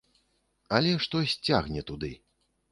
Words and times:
Але 0.77 0.95
штось 1.07 1.37
цягне 1.45 1.87
туды! 1.93 2.13